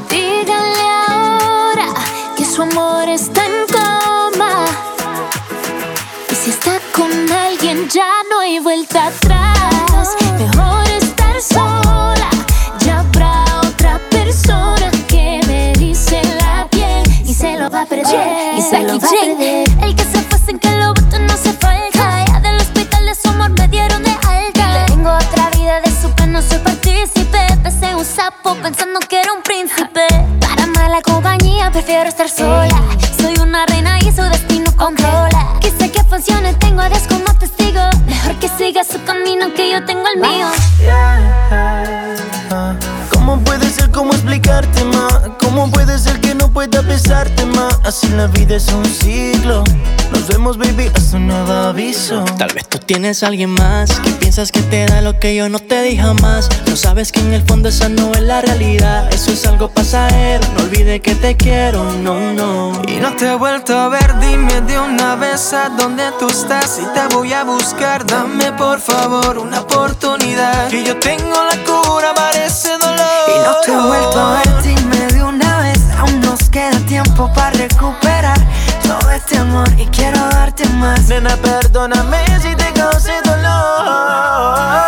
Díganle 0.10 0.86
ahora 1.08 1.88
que 2.36 2.46
su 2.46 2.64
amor 2.64 3.08
está 3.08 3.42
en 3.46 3.58
coma. 3.76 4.54
Y 6.32 6.36
si 6.36 6.50
está 6.50 6.80
con 6.96 7.12
alguien, 7.46 7.88
ya 7.90 8.12
no 8.30 8.40
hay 8.40 8.58
vuelta 8.60 9.07
El 18.70 19.96
que 19.96 20.04
se 20.04 20.22
fue 20.24 20.38
sin 20.46 20.60
que 20.60 20.70
lo 20.72 20.90
voten 20.90 21.26
no 21.26 21.38
se 21.38 21.54
falta. 21.54 22.26
Ya 22.26 22.40
del 22.42 22.58
hospital 22.58 23.06
de 23.06 23.16
su 23.16 23.30
amor 23.30 23.52
me 23.52 23.66
dieron 23.70 24.04
de 24.04 24.12
alta. 24.12 24.86
Tengo 24.88 25.10
otra 25.10 25.50
vida 25.52 25.80
de 25.80 25.90
su 25.90 26.14
que 26.16 26.28
no 26.28 26.42
soy 26.42 26.58
partícipe. 26.60 27.40
Pese 27.64 27.96
un 27.96 28.04
sapo 28.04 28.56
pensando 28.56 29.00
que 29.08 29.22
era 29.22 29.32
un 29.32 29.42
príncipe. 29.42 30.06
Para 30.42 30.66
mala 30.66 31.02
compañía 31.02 31.72
prefiero 31.72 32.10
estar 32.10 32.28
sola. 32.28 32.82
Soy 33.18 33.38
una 33.40 33.66
reina 33.68 34.00
y 34.00 34.12
su 34.12 34.24
destino 34.24 34.76
controla. 34.76 35.54
Quise 35.62 35.90
que 35.90 36.04
funcione, 36.04 36.54
tengo 36.56 36.82
a 36.82 36.90
Dios 36.90 37.04
como 37.08 37.34
testigo. 37.40 37.80
Mejor 38.06 38.36
que 38.36 38.50
siga 38.50 38.84
su 38.84 39.02
camino 39.06 39.54
que 39.54 39.72
yo 39.72 39.86
tengo 39.86 40.04
el 40.14 40.20
mío. 40.20 40.48
Tienes 52.88 53.22
alguien 53.22 53.52
más 53.52 54.00
que 54.00 54.10
piensas 54.12 54.52
que 54.52 54.62
te 54.62 54.86
da 54.86 55.02
lo 55.02 55.20
que 55.20 55.36
yo 55.36 55.50
no 55.50 55.60
te 55.60 55.82
di 55.84 55.98
jamás. 55.98 56.50
No 56.68 56.76
sabes 56.76 57.12
que 57.12 57.20
en 57.20 57.34
el 57.34 57.44
fondo 57.44 57.70
esa 57.70 57.90
no 57.90 58.14
es 58.14 58.22
la 58.22 58.42
realidad. 58.42 59.14
Eso 59.14 59.32
es 59.32 59.46
algo 59.46 59.70
pasajero. 59.70 60.48
No 60.56 60.64
olvides 60.64 61.02
que 61.02 61.14
te 61.14 61.36
quiero, 61.36 61.92
no, 61.92 62.34
no. 62.34 62.82
Y 62.88 62.96
no 62.96 63.16
te 63.16 63.28
he 63.28 63.36
vuelto 63.36 63.78
a 63.78 63.90
ver, 63.90 64.20
dime 64.20 64.62
de 64.62 64.80
una 64.80 65.16
vez 65.16 65.54
a 65.54 65.70
dónde 65.70 66.04
tú 66.18 66.28
estás 66.28 66.80
y 66.82 66.86
te 66.94 67.14
voy 67.14 67.34
a 67.34 67.44
buscar. 67.44 68.06
Dame 68.06 68.54
por 68.54 68.80
favor 68.80 69.38
una 69.38 69.62
oportunidad. 69.62 70.70
Que 70.70 70.84
yo 70.84 70.98
tengo 70.98 71.36
la 71.52 71.58
cura 71.64 72.14
para 72.16 72.46
ese 72.46 72.70
dolor. 72.78 72.98
Y 73.28 73.40
no 73.46 73.56
te 73.66 73.72
he 73.74 73.88
vuelto 73.88 74.20
a 74.20 74.42
ver, 74.42 74.64
dime 74.64 75.08
de 75.08 75.24
una 75.24 75.60
vez. 75.60 75.80
Aún 75.98 76.22
nos 76.22 76.50
queda 76.50 76.77
tiempo 76.88 77.30
para 77.34 77.52
recuperar 77.52 78.40
todo 78.82 79.12
este 79.12 79.38
amor 79.38 79.68
y 79.78 79.86
quiero 79.88 80.20
darte 80.30 80.68
más. 80.70 81.08
Nena, 81.10 81.36
perdóname 81.36 82.24
si 82.42 82.56
te 82.56 82.72
causé 82.74 83.12
dolor. 83.24 84.88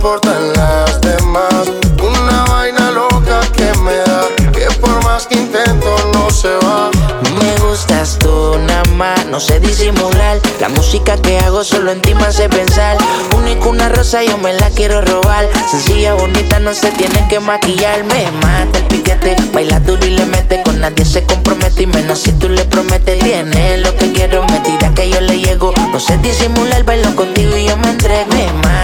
importan 0.00 0.54
las 0.54 0.98
demás. 1.02 1.70
Una 2.02 2.44
vaina 2.46 2.90
loca 2.90 3.40
que 3.54 3.70
me 3.80 3.96
da, 3.96 4.28
que 4.50 4.64
por 4.80 5.04
más 5.04 5.26
que 5.26 5.34
intento 5.34 5.94
no 6.14 6.30
se 6.30 6.48
va. 6.64 6.90
Me 7.38 7.54
gustas 7.58 8.18
tú 8.18 8.56
nada 8.66 8.82
más, 8.96 9.26
no 9.26 9.38
sé 9.38 9.60
disimular. 9.60 10.38
La 10.58 10.70
música 10.70 11.18
que 11.18 11.38
hago 11.40 11.62
solo 11.64 11.92
en 11.92 12.00
ti 12.00 12.14
me 12.14 12.24
hace 12.24 12.48
pensar 12.48 12.96
una 13.70 13.88
rosa 13.88 14.22
yo 14.24 14.36
me 14.38 14.52
la 14.52 14.68
quiero 14.70 15.00
robar. 15.00 15.48
Sencilla, 15.70 16.14
bonita, 16.14 16.58
no 16.58 16.74
se 16.74 16.90
tiene 16.90 17.26
que 17.28 17.40
maquillar. 17.40 18.04
Me 18.04 18.30
mata 18.42 18.78
el 18.78 18.84
piquete, 18.86 19.36
baila 19.52 19.78
duro 19.80 20.04
y 20.04 20.10
le 20.10 20.24
mete. 20.26 20.62
Con 20.64 20.80
nadie 20.80 21.04
se 21.04 21.24
compromete 21.24 21.84
y 21.84 21.86
menos 21.86 22.20
si 22.20 22.32
tú 22.32 22.48
le 22.48 22.64
prometes. 22.64 23.18
Tiene 23.20 23.78
lo 23.78 23.94
que 23.96 24.12
quiero, 24.12 24.44
me 24.46 24.58
tira 24.60 24.92
que 24.94 25.08
yo 25.08 25.20
le 25.20 25.38
llego. 25.38 25.72
No 25.92 26.00
sé 26.00 26.18
disimular, 26.18 26.84
bailo 26.84 27.14
contigo 27.14 27.56
y 27.56 27.66
yo 27.66 27.76
me 27.76 27.90
entrego. 27.90 28.30
Me 28.32 28.52
mata 28.54 28.79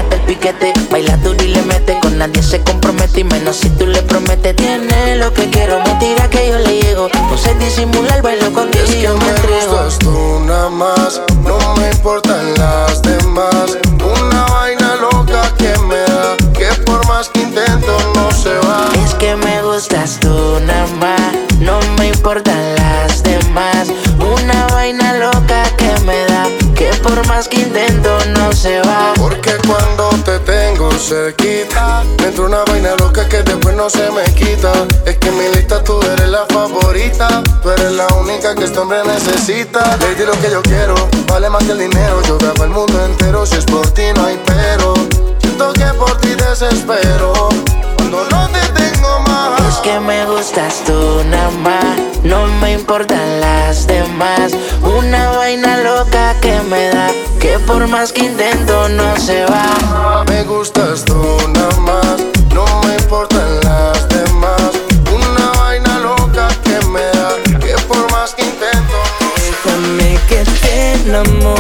y 1.47 1.55
le 1.55 1.63
mete. 1.63 1.99
Con 2.01 2.19
nadie 2.19 2.43
se 2.43 2.61
compromete 2.63 3.21
y 3.21 3.25
menos 3.25 3.57
si 3.57 3.69
tú 3.71 3.87
le 3.87 4.03
prometes. 4.03 4.57
Tiene 4.57 5.17
lo 5.17 5.33
que 5.33 5.49
quiero, 5.51 5.79
me 5.81 5.95
tira 5.95 6.29
que 6.29 6.49
yo 6.49 6.59
le 6.59 6.81
llego. 6.81 7.09
No 7.31 7.39
sé 7.39 7.55
disimular, 7.55 8.23
bailo 8.23 8.53
contigo 8.53 8.85
y 8.93 9.03
yo 9.03 9.17
me 9.17 9.29
entrego. 9.29 9.83
Me 9.83 9.99
tú 9.99 10.41
nada 10.47 10.71
más, 10.71 11.21
no 11.45 11.59
me 11.77 11.91
importan 11.91 12.55
las 12.55 13.03
demás. 13.03 13.79
Una 14.05 14.45
vaina 14.47 14.97
loca 14.97 15.53
que 15.59 15.79
me 15.89 15.97
da, 15.97 16.37
que 16.53 16.69
por 16.83 17.07
más 17.07 17.29
que 17.29 17.43
intento 17.43 17.97
no 18.15 18.31
se 18.33 18.55
va. 18.67 18.89
Es 19.05 19.15
que 19.15 19.37
me 19.37 19.63
gustas 19.63 20.19
tú 20.21 20.61
nada 20.67 20.87
más, 20.99 21.33
no 21.61 21.79
me 21.99 22.09
importan 22.09 22.66
se 31.07 31.15
cerquita. 31.15 32.03
Me 32.19 32.41
una 32.41 32.65
vaina 32.65 32.97
loca 32.97 33.29
que 33.29 33.41
después 33.43 33.77
no 33.77 33.89
se 33.89 34.11
me 34.11 34.25
quita. 34.35 34.73
Es 35.05 35.17
que 35.19 35.29
en 35.29 35.39
mi 35.39 35.45
lista 35.55 35.83
tú 35.85 36.01
eres 36.03 36.29
la 36.29 36.45
favorita. 36.47 37.43
Tú 37.63 37.71
eres 37.71 37.93
la 37.93 38.09
única 38.15 38.55
que 38.57 38.65
este 38.65 38.79
hombre 38.79 38.99
necesita. 39.05 39.97
Lady, 39.99 40.25
lo 40.27 40.33
que 40.41 40.51
yo 40.51 40.63
quiero 40.63 40.95
vale 41.29 41.49
más 41.49 41.63
que 41.63 41.73
el 41.73 41.79
dinero. 41.79 42.21
Yo 42.27 42.39
grabo 42.39 42.65
el 42.65 42.71
mundo 42.71 43.05
entero. 43.05 43.47
Si 43.47 43.57
es 43.57 43.65
por 43.65 43.89
ti, 43.91 44.03
no 44.17 44.27
hay 44.27 44.41
pero. 44.47 44.95
Siento 45.39 45.73
que 45.75 45.87
por 45.97 46.17
ti 46.19 46.35
desespero. 46.35 47.33
Cuando 47.97 48.25
no 48.29 48.49
te 48.49 48.81
tengo 48.81 49.21
más. 49.29 49.61
Es 49.69 49.77
que 49.77 50.01
me 50.01 50.27
gustas 50.27 50.83
tú 50.85 51.23
nada 51.31 51.51
más. 51.51 52.01
No 52.25 52.47
me 52.61 52.73
importan 52.73 53.41
las 53.41 53.87
demás. 53.87 54.53
Una 54.83 55.31
vaina 55.31 55.79
loca 55.79 56.35
que 56.41 56.61
me 56.63 56.89
da. 56.89 57.16
Que 57.47 57.61
por 57.61 57.87
más 57.87 58.13
que 58.13 58.25
intento 58.25 58.89
no 58.89 59.17
se 59.19 59.47
va. 59.47 60.25
Me 60.27 60.43
gustas 60.43 61.05
tú 61.05 61.15
nada 61.55 61.77
más. 61.79 62.17
No 62.53 62.65
me 62.85 62.97
importan 62.97 63.61
las 63.61 64.09
demás. 64.09 64.73
Una 65.15 65.53
vaina 65.61 66.01
loca 66.01 66.49
que 66.65 66.85
me 66.87 67.03
da. 67.03 67.37
Que 67.61 67.75
por 67.87 68.11
más 68.11 68.35
que 68.35 68.43
intento 68.43 68.99
no 69.21 69.29
se 69.37 69.51
va. 69.53 69.77
Déjame 69.77 70.19
que 70.29 70.45
te 70.61 70.93
enamore. 70.95 71.56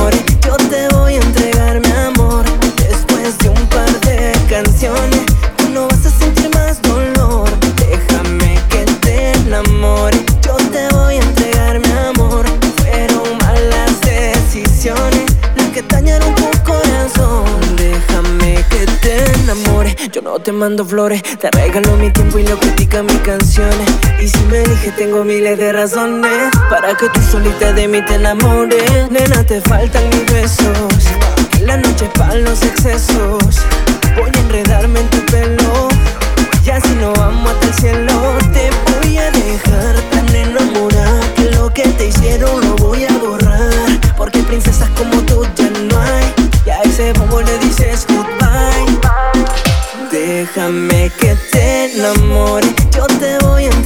Mando 20.56 20.84
flores, 20.84 21.22
te 21.22 21.50
regalo 21.50 21.96
mi 21.96 22.10
tiempo 22.10 22.38
y 22.38 22.46
lo 22.46 22.58
critica 22.58 23.02
mis 23.02 23.18
canciones. 23.18 23.88
Y 24.20 24.28
si 24.28 24.38
me 24.46 24.62
eliges, 24.62 24.96
tengo 24.96 25.22
miles 25.22 25.58
de 25.58 25.72
razones 25.72 26.50
para 26.70 26.96
que 26.96 27.08
tú 27.10 27.20
solita 27.20 27.72
de 27.72 27.86
mí 27.86 28.02
te 28.02 28.14
enamores. 28.14 29.10
Nena, 29.10 29.44
te 29.44 29.60
faltan 29.60 30.08
mis 30.08 30.26
besos. 30.32 31.04
Que 31.52 31.60
la 31.60 31.76
noche 31.76 32.10
para 32.18 32.34
los 32.36 32.62
excesos. 32.62 33.60
Voy 34.16 34.30
a 34.34 34.40
enredarme 34.40 35.00
en 35.00 35.10
tu 35.10 35.18
pelo. 35.26 35.88
Y 36.64 36.70
así 36.70 36.94
no 37.00 37.12
vamos 37.12 37.52
hasta 37.52 37.66
el 37.66 37.74
cielo. 37.74 38.38
Te 38.52 38.70
voy 38.92 39.18
a 39.18 39.30
dejar 39.30 39.94
tan 40.10 40.34
enamorada 40.34 41.20
que 41.36 41.50
lo 41.50 41.72
que 41.72 41.82
te 41.82 42.08
hicieron 42.08 42.60
lo 42.62 42.76
voy 42.76 43.04
a 43.04 43.12
borrar. 43.18 44.00
Porque 44.16 44.40
princesas 44.40 44.88
como 44.96 45.20
tú 45.22 45.46
ya 45.54 45.68
no 45.70 46.00
hay. 46.00 46.34
Y 46.64 46.70
a 46.70 46.82
ese 46.82 47.12
bobo 47.12 47.42
le. 47.42 47.65
Déjame 50.54 51.10
que 51.18 51.34
te 51.50 51.96
enamore. 51.96 52.66
Yo 52.94 53.04
te 53.18 53.36
voy 53.40 53.64
a 53.64 53.85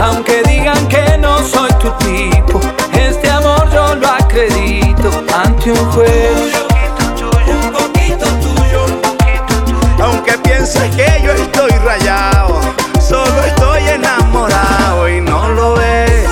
Aunque 0.00 0.42
digan 0.44 0.86
que 0.88 1.18
no 1.18 1.38
soy 1.42 1.70
tu 1.80 1.90
tipo, 1.98 2.60
este 2.92 3.28
amor 3.30 3.68
yo 3.72 3.96
lo 3.96 4.08
acredito 4.08 5.10
ante 5.34 5.72
un 5.72 5.92
juez. 5.92 6.54
Un 7.48 7.72
poquito 7.72 8.26
tuyo, 8.40 8.84
aunque 10.00 10.38
pienses 10.38 10.94
que 10.94 11.20
yo 11.24 11.32
estoy 11.32 11.70
rayado, 11.84 12.60
solo 13.00 13.42
estoy 13.44 13.88
enamorado 13.88 15.08
y 15.08 15.20
no 15.20 15.48
lo 15.48 15.74
ves. 15.74 16.28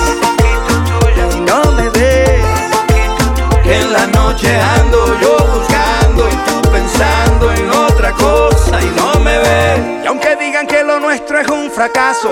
Y 1.35 1.39
no 1.41 1.71
me 1.73 1.89
ves. 1.89 2.41
Que 3.63 3.81
en 3.81 3.91
la 3.91 4.07
noche 4.07 4.57
ando 4.59 5.19
yo 5.19 5.37
buscando 5.53 6.29
y 6.29 6.35
tú 6.49 6.71
pensando 6.71 7.51
en 7.51 7.69
otra 7.69 8.13
cosa 8.13 8.81
y 8.81 8.89
no 8.95 9.19
me 9.19 9.37
ves. 9.39 10.03
Y 10.03 10.07
aunque 10.07 10.37
digan 10.37 10.65
que 10.67 10.83
lo 10.83 10.99
nuestro 10.99 11.39
es 11.39 11.47
un 11.49 11.69
fracaso, 11.69 12.31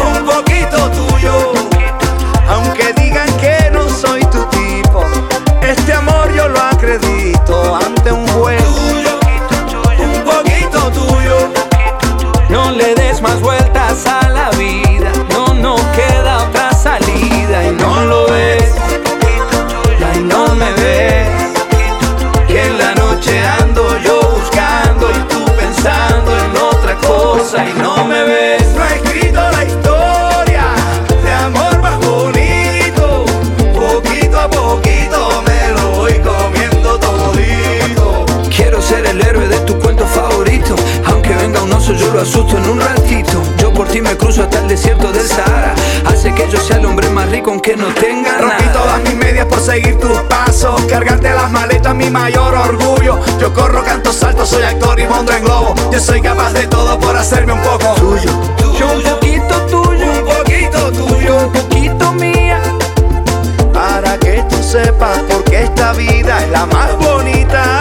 un 0.00 0.24
poquito 0.24 0.90
tuyo. 0.90 1.52
Aunque 2.48 2.92
digan 2.94 3.28
que 3.38 3.70
no 3.72 3.88
soy 3.88 4.20
tu 4.26 4.44
tipo, 4.46 5.04
este 5.62 5.92
amor 5.92 6.32
yo 6.34 6.48
lo 6.48 6.60
acredito 6.60 7.76
ante 7.76 8.12
un 8.12 8.26
juez. 8.28 8.79
Cargarte 51.00 51.30
las 51.30 51.50
maletas, 51.50 51.94
mi 51.94 52.10
mayor 52.10 52.54
orgullo. 52.54 53.18
Yo 53.40 53.54
corro, 53.54 53.82
canto, 53.82 54.12
salto, 54.12 54.44
soy 54.44 54.64
actor 54.64 55.00
y 55.00 55.06
monto 55.06 55.32
en 55.32 55.42
globo. 55.44 55.74
Yo 55.90 55.98
soy 55.98 56.20
capaz 56.20 56.52
de 56.52 56.66
todo 56.66 57.00
por 57.00 57.16
hacerme 57.16 57.54
un 57.54 57.62
poco 57.62 57.94
tuyo. 57.94 58.30
Yo 58.78 58.86
un 58.92 59.02
poquito 59.02 59.62
tuyo, 59.62 60.12
Un 60.12 60.24
poquito 60.26 60.92
tuyo. 60.92 61.36
un 61.38 61.52
poquito 61.52 62.12
mía. 62.12 62.60
Para 63.72 64.18
que 64.18 64.44
tú 64.50 64.62
sepas 64.62 65.20
por 65.20 65.42
qué 65.44 65.62
esta 65.62 65.94
vida 65.94 66.42
es 66.42 66.50
la 66.50 66.66
más 66.66 66.94
bonita. 66.98 67.79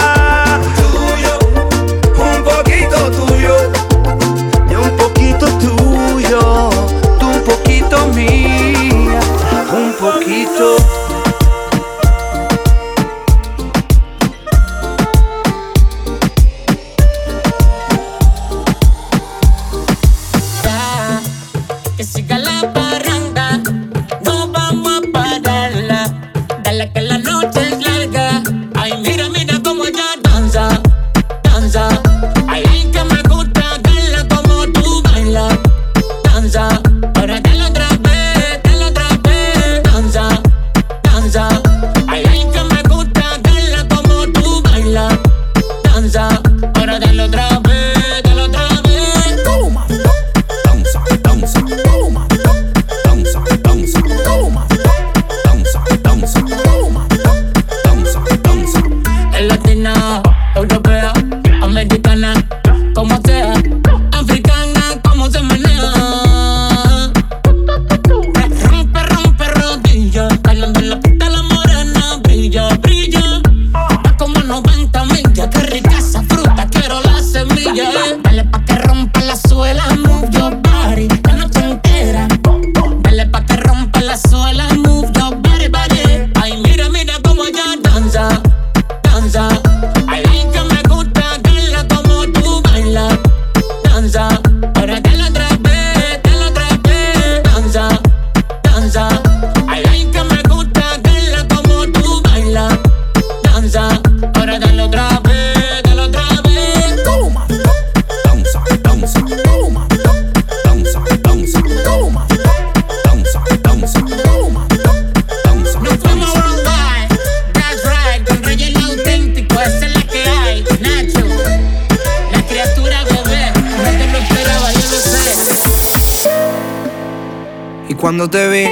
cuando 128.09 128.27
te 128.27 128.47
vi, 128.47 128.65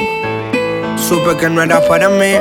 supe 0.98 1.38
que 1.38 1.48
no 1.48 1.62
eras 1.62 1.86
para 1.86 2.10
mí. 2.10 2.34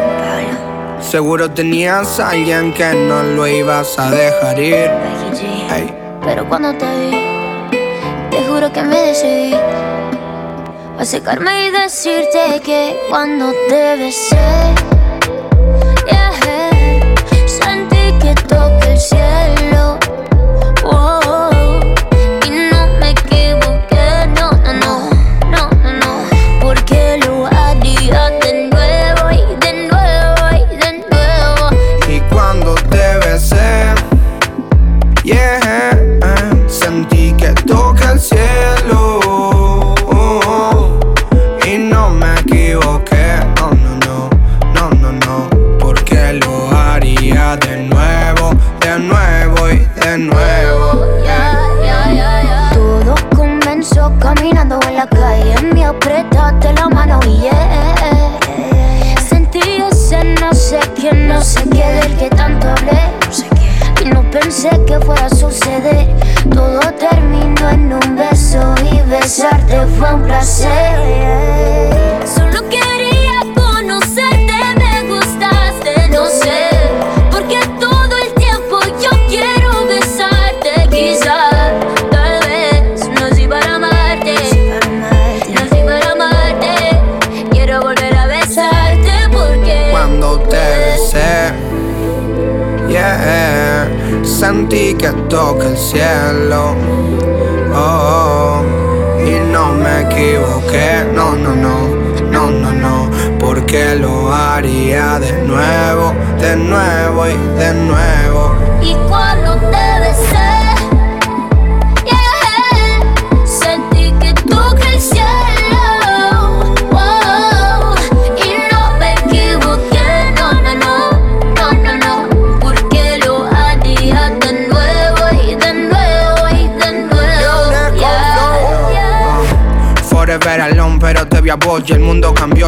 Seguro 0.99 1.51
tenías 1.51 2.19
a 2.19 2.31
alguien 2.31 2.73
que 2.73 2.91
no 2.95 3.23
lo 3.23 3.47
ibas 3.47 3.99
a 3.99 4.11
dejar 4.11 4.59
ir. 4.59 4.91
Pero 6.25 6.49
cuando 6.49 6.73
te 6.73 6.87
vi, 6.87 7.81
te 8.31 8.43
juro 8.49 8.73
que 8.73 8.83
me 8.83 8.97
decidí 8.97 9.55
a 10.99 11.05
secarme 11.05 11.67
y 11.67 11.71
decirte 11.71 12.63
que 12.65 12.99
cuando 13.11 13.53
te 13.69 13.97
besé, 13.99 14.75
sentí 17.45 18.19
que 18.23 18.35
toqué 18.49 18.93
el 18.93 18.99
cielo. 18.99 19.46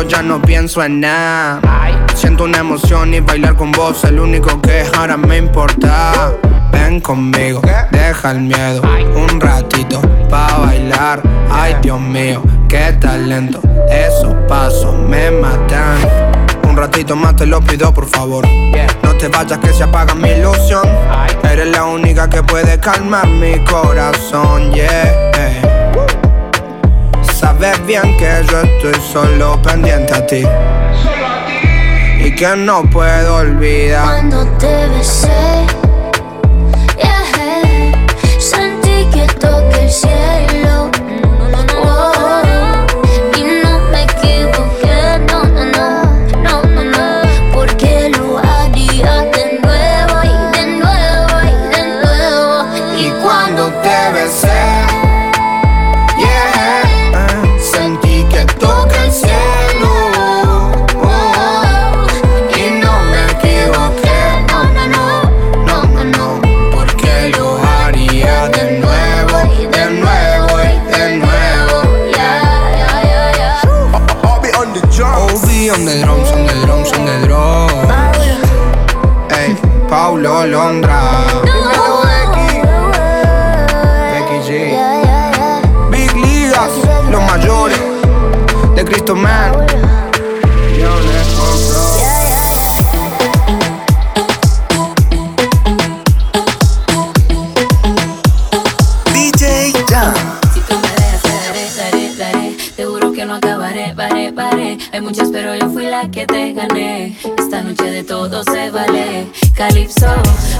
ya 0.09 0.23
no 0.23 0.41
pienso 0.41 0.83
en 0.83 1.01
nada. 1.01 1.61
Siento 2.15 2.45
una 2.45 2.59
emoción 2.59 3.15
y 3.15 3.21
bailar 3.21 3.55
con 3.55 3.71
vos, 3.71 4.03
el 4.05 4.19
único 4.19 4.61
que 4.61 4.85
ahora 4.97 5.17
me 5.17 5.37
importa. 5.37 6.33
Ven 6.73 7.01
conmigo, 7.01 7.61
deja 7.91 8.33
el 8.33 8.41
miedo, 8.41 8.83
un 9.15 9.41
ratito 9.41 10.01
pa' 10.29 10.59
bailar. 10.59 11.23
Ay, 11.51 11.77
Dios 11.83 12.01
mío, 12.01 12.43
qué 12.69 12.97
talento, 13.01 13.61
esos 13.89 14.35
pasos 14.49 14.97
me 14.97 15.31
matan. 15.31 15.99
Un 16.69 16.77
ratito 16.77 17.15
más 17.15 17.37
te 17.37 17.47
lo 17.47 17.61
pido, 17.61 17.93
por 17.93 18.07
favor. 18.07 18.47
No 19.03 19.15
te 19.15 19.29
vayas 19.29 19.59
que 19.59 19.73
se 19.73 19.85
apaga 19.85 20.15
mi 20.15 20.31
ilusión. 20.31 20.87
Eres 21.43 21.69
la 21.69 21.85
única 21.85 22.29
que 22.29 22.43
puede 22.43 22.79
calmar 22.81 23.27
mi 23.27 23.59
corazón, 23.65 24.73
yeah 24.73 25.78
sabes 27.49 27.87
bien 27.87 28.15
que 28.19 28.45
yo 28.51 28.61
estoy 28.61 29.01
solo 29.01 29.61
pendiente 29.63 30.13
a 30.13 30.27
ti. 30.27 30.43
Solo 30.43 31.27
a 31.27 31.47
ti. 31.47 32.27
Y 32.27 32.35
que 32.35 32.57
no 32.57 32.83
puedo 32.91 33.37
olvidar. 33.37 34.05
Cuando 34.05 34.47
te 34.59 34.87
besé, 34.89 35.29
yeah, 36.99 38.07
sentí 38.39 39.07
que 39.13 39.27
toqué 39.41 39.85
el 39.85 39.91
cielo. 39.91 40.48
calipso. 109.59 110.07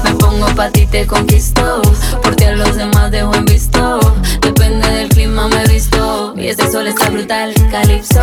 Me 0.03 0.13
pongo 0.15 0.45
pa' 0.55 0.69
ti, 0.69 0.85
te 0.85 1.07
conquisto. 1.07 1.81
Por 2.21 2.43
a 2.43 2.51
los 2.51 2.75
demás 2.75 3.09
dejo 3.11 3.33
en 3.33 3.45
visto. 3.45 3.99
Depende 4.41 4.87
del 4.89 5.07
clima, 5.07 5.47
me 5.47 5.65
visto. 5.67 6.33
Y 6.35 6.49
este 6.49 6.69
sol 6.69 6.85
está 6.85 7.09
brutal, 7.09 7.53
calipso. 7.71 8.19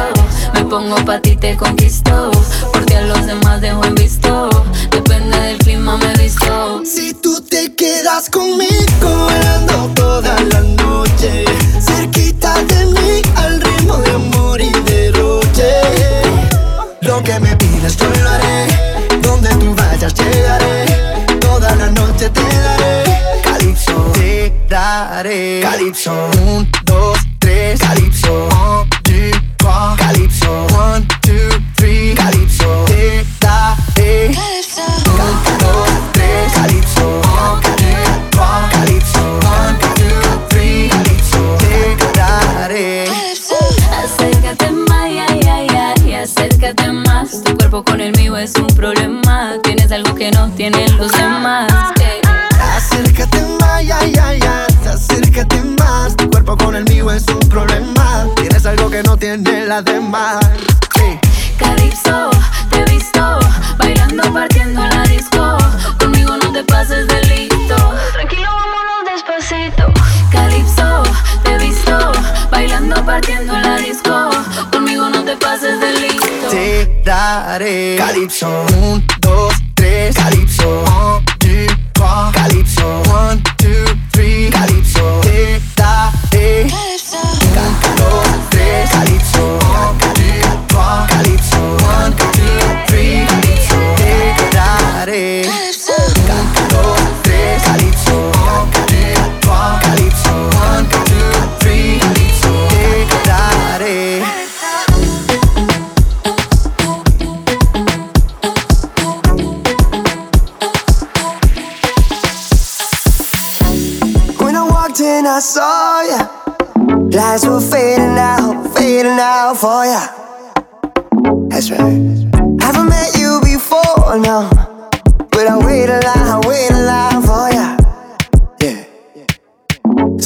Me 0.52 0.64
pongo 0.66 0.96
pa' 1.06 1.20
ti, 1.20 1.34
te 1.34 1.56
conquisto 1.56 1.85
las 59.76 59.84
demás. 59.84 60.38
Calypso, 61.58 62.30
te 62.70 62.80
he 62.80 62.84
visto 62.84 63.38
bailando, 63.76 64.32
partiendo 64.32 64.82
en 64.82 64.90
la 64.90 65.02
disco. 65.02 65.58
Conmigo 65.98 66.36
no 66.42 66.50
te 66.50 66.64
pases 66.64 67.06
de 67.08 67.20
listo. 67.24 67.76
Tranquilo, 68.12 68.48
vámonos 68.60 69.00
despacito. 69.12 69.92
Calypso, 70.30 71.02
te 71.42 71.54
he 71.54 71.58
visto 71.58 72.12
bailando, 72.50 73.04
partiendo 73.04 73.54
en 73.54 73.62
la 73.62 73.76
disco. 73.76 74.30
Conmigo 74.72 75.10
no 75.10 75.22
te 75.24 75.36
pases 75.36 75.78
de 75.78 75.92
listo. 76.00 76.48
Te 76.50 77.02
daré 77.04 77.96
Calypso. 77.98 78.48
Un, 78.80 79.06
dos, 79.20 79.54
tres. 79.74 80.16
Calypso. 80.16 81.25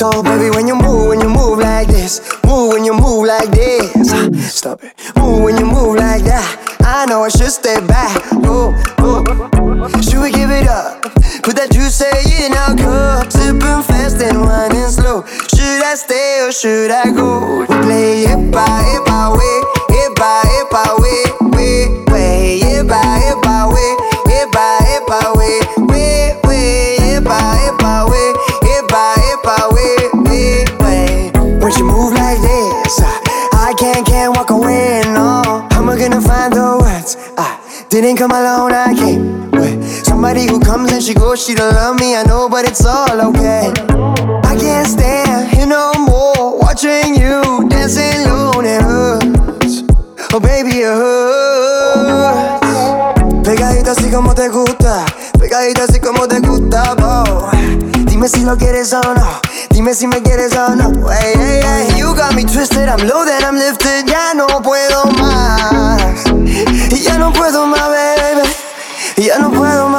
So, 0.01 0.22
baby, 0.22 0.48
when 0.48 0.66
you 0.66 0.74
move, 0.76 1.09
when 1.09 1.20
you 1.20 1.28
move 1.28 1.59
like 1.59 1.88
this, 1.88 2.22
move 2.46 2.72
when 2.72 2.86
you 2.86 2.94
move 2.94 3.26
like 3.26 3.51
this. 3.51 3.92
Stop 4.51 4.82
it. 4.82 4.94
Move 5.14 5.42
when 5.42 5.59
you 5.59 5.66
move 5.66 5.96
like 5.96 6.24
that. 6.24 6.78
I 6.80 7.05
know 7.05 7.22
I 7.24 7.28
should 7.28 7.51
stay 7.51 7.78
back. 7.86 8.16
Oh, 8.48 8.72
oh. 9.01 10.01
Should 10.01 10.22
we 10.22 10.32
give 10.32 10.51
it 10.51 10.66
up? 10.68 11.03
Put 11.42 11.57
that 11.57 11.70
juice 11.70 12.01
in 12.01 12.57
our 12.57 12.74
cup. 12.80 13.30
Sipping 13.30 13.82
fast 13.84 14.22
and 14.22 14.40
winding 14.40 14.88
slow. 14.88 15.20
Should 15.53 15.84
I 15.84 15.94
stay 15.96 16.46
or 16.48 16.53
should 16.53 16.90
I 16.90 17.05
go? 17.12 17.66
Play 17.66 18.24
it 18.24 18.51
by 18.51 18.80
it 18.96 19.05
by. 19.05 19.07
It 19.07 19.10
come 38.21 38.33
alone, 38.33 38.73
I 38.73 38.93
came 38.93 39.51
with 39.51 40.05
somebody 40.05 40.45
who 40.45 40.61
comes 40.61 40.93
and 40.93 41.03
she 41.03 41.14
goes, 41.14 41.43
she 41.43 41.55
don't 41.55 41.73
love 41.73 41.99
me, 41.99 42.14
I 42.14 42.23
know, 42.23 42.51
but 42.51 42.68
it's 42.68 42.85
all 42.85 43.18
okay. 43.31 43.73
I 44.45 44.57
can't 44.61 44.87
stand 44.87 45.49
here 45.49 45.66
no 45.66 45.95
more, 45.95 46.59
watching 46.59 47.14
you 47.14 47.66
dancing 47.71 48.27
alone, 48.27 48.66
it 48.66 48.83
hurts. 48.83 49.85
Oh, 50.35 50.39
baby, 50.39 50.85
it 50.85 50.93
hurts. 50.93 52.61
Pegadita 53.43 53.93
así 53.93 54.11
como 54.11 54.35
te 54.35 54.51
gusta, 54.51 55.07
pegadita 55.39 55.85
así 55.85 55.99
como 55.99 56.29
te 56.29 56.41
gusta, 56.41 56.95
oh. 57.01 57.51
Dime 58.05 58.29
si 58.29 58.45
lo 58.45 58.55
quieres 58.59 58.93
o 58.93 59.01
no, 59.01 59.41
dime 59.71 59.95
si 59.95 60.07
me 60.07 60.21
quieres 60.21 60.55
o 60.59 60.77
no. 60.77 61.09
Hey, 61.09 61.33
hey, 61.37 61.62
hey. 61.64 61.99
You 61.99 62.14
got 62.14 62.35
me 62.35 62.45
twisted, 62.45 62.87
I'm 62.87 63.01
loaded, 63.09 63.43
I'm 63.43 63.57
lifted, 63.57 64.05
ya 64.07 64.35
no 64.35 64.47
puedo 64.61 65.07
más. 65.18 66.20
Ya 67.03 67.16
no 67.18 67.32
puedo 67.32 67.66
más, 67.66 67.88
baby. 67.88 68.48
Ya 69.16 69.38
no 69.38 69.51
puedo 69.51 69.88
más, 69.88 69.89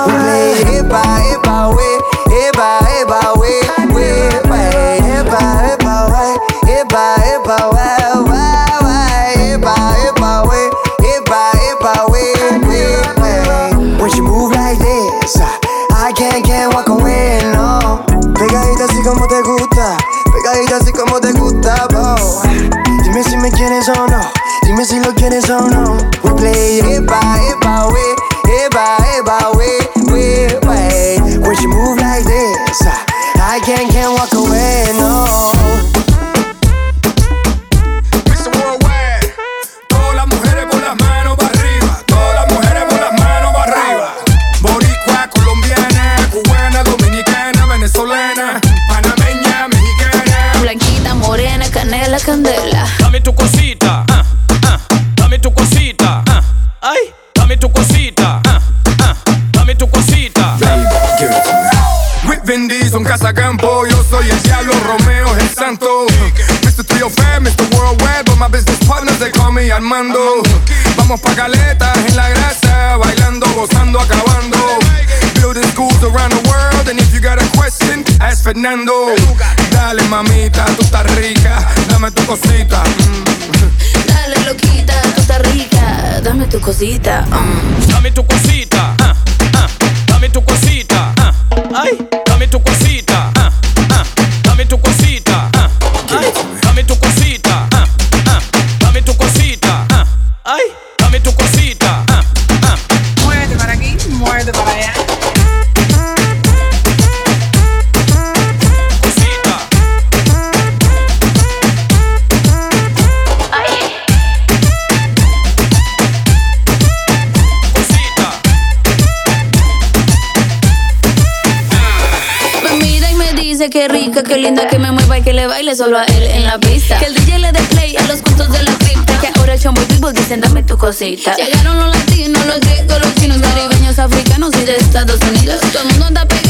le 125.41 125.47
baile 125.47 125.75
solo 125.75 125.97
a 125.97 126.03
él 126.03 126.23
en 126.23 126.45
la 126.45 126.59
pista. 126.59 126.99
Que 126.99 127.05
el 127.05 127.15
DJ 127.15 127.39
le 127.39 127.51
dé 127.51 127.61
play 127.61 127.97
a 127.97 128.03
los 128.03 128.21
cuentos 128.21 128.51
de 128.51 128.61
la 128.61 128.77
cripta. 128.77 129.19
Que 129.19 129.31
ahora 129.39 129.55
el 129.55 129.59
chombo 129.59 129.81
y 129.81 129.85
people 129.85 130.13
dicen 130.13 130.39
dame 130.39 130.61
tu 130.61 130.77
cosita. 130.77 131.35
Llegaron 131.35 131.79
los 131.79 131.97
latinos, 131.97 132.45
los 132.45 132.59
griegos, 132.59 132.99
los 132.99 133.15
chinos, 133.15 133.37
caribeños, 133.41 133.97
africanos 133.97 134.51
y 134.61 134.65
de 134.65 134.75
Estados 134.75 135.19
Unidos. 135.31 135.59
Todo 135.73 135.81
el 135.81 135.89
mundo 135.89 136.05
anda 136.05 136.25
pegado 136.27 136.40